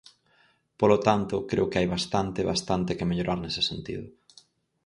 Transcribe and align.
Polo 0.79 0.97
tanto, 1.07 1.35
creo 1.49 1.69
que 1.69 1.79
hai 1.79 1.87
bastante, 1.95 2.39
bastante 2.51 2.95
que 2.97 3.09
mellorar 3.09 3.37
nese 3.41 3.61
sentido. 3.71 4.03